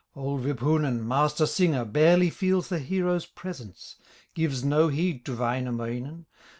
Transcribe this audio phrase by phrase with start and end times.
[0.15, 3.97] Old Wipunen, master singer, Barely feels the hero's presence,
[4.33, 6.25] Gives no heed to Wainamoinen.